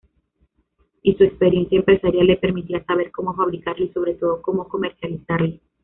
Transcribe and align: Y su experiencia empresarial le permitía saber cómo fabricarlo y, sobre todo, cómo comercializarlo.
Y 1.03 1.13
su 1.13 1.23
experiencia 1.23 1.77
empresarial 1.77 2.25
le 2.25 2.35
permitía 2.37 2.83
saber 2.85 3.11
cómo 3.11 3.35
fabricarlo 3.35 3.85
y, 3.85 3.89
sobre 3.93 4.15
todo, 4.15 4.41
cómo 4.41 4.67
comercializarlo. 4.67 5.59